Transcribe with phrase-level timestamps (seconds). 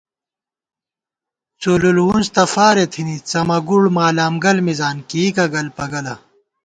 [1.61, 6.15] څُلُل وُنڅ تہ فارےتھِنی، څمہ گُوڑمالامگل مِزان کېئیکہ گلۡ پہ گلہ